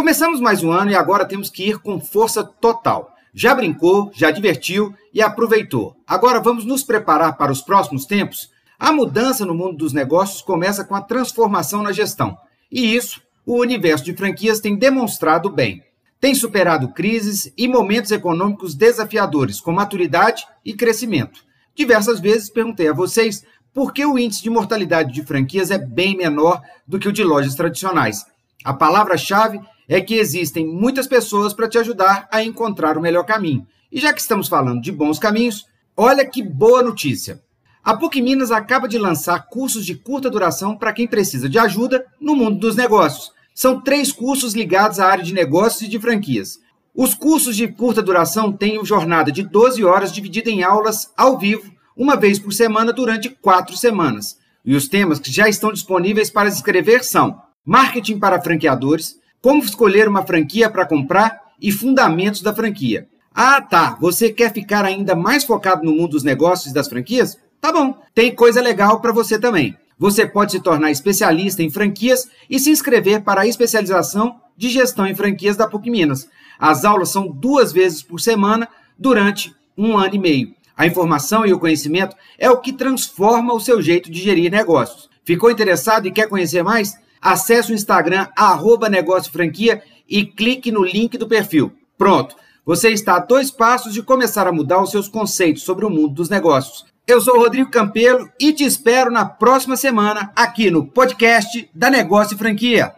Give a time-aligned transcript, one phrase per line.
[0.00, 3.14] Começamos mais um ano e agora temos que ir com força total.
[3.34, 5.94] Já brincou, já divertiu e aproveitou.
[6.06, 8.50] Agora vamos nos preparar para os próximos tempos?
[8.78, 12.34] A mudança no mundo dos negócios começa com a transformação na gestão.
[12.72, 15.84] E isso o universo de franquias tem demonstrado bem.
[16.18, 21.44] Tem superado crises e momentos econômicos desafiadores, com maturidade e crescimento.
[21.74, 23.44] Diversas vezes perguntei a vocês
[23.74, 27.22] por que o índice de mortalidade de franquias é bem menor do que o de
[27.22, 28.24] lojas tradicionais.
[28.64, 29.60] A palavra-chave
[29.90, 33.66] é que existem muitas pessoas para te ajudar a encontrar o melhor caminho.
[33.90, 37.42] E já que estamos falando de bons caminhos, olha que boa notícia!
[37.82, 42.06] A PUC Minas acaba de lançar cursos de curta duração para quem precisa de ajuda
[42.20, 43.32] no mundo dos negócios.
[43.52, 46.60] São três cursos ligados à área de negócios e de franquias.
[46.94, 51.68] Os cursos de curta duração têm jornada de 12 horas dividida em aulas ao vivo,
[51.96, 54.38] uma vez por semana durante quatro semanas.
[54.64, 60.08] E os temas que já estão disponíveis para escrever são marketing para franqueadores, como escolher
[60.08, 63.08] uma franquia para comprar e fundamentos da franquia.
[63.34, 63.96] Ah, tá.
[64.00, 67.38] Você quer ficar ainda mais focado no mundo dos negócios e das franquias?
[67.60, 67.94] Tá bom.
[68.14, 69.76] Tem coisa legal para você também.
[69.98, 75.06] Você pode se tornar especialista em franquias e se inscrever para a especialização de gestão
[75.06, 76.28] em franquias da PUC Minas.
[76.58, 80.54] As aulas são duas vezes por semana durante um ano e meio.
[80.76, 85.10] A informação e o conhecimento é o que transforma o seu jeito de gerir negócios.
[85.22, 86.98] Ficou interessado e quer conhecer mais?
[87.20, 91.72] Acesse o Instagram, arroba Negócio Franquia e clique no link do perfil.
[91.96, 95.90] Pronto, você está a dois passos de começar a mudar os seus conceitos sobre o
[95.90, 96.84] mundo dos negócios.
[97.06, 102.38] Eu sou Rodrigo Campelo e te espero na próxima semana aqui no podcast da Negócio
[102.38, 102.94] Franquia.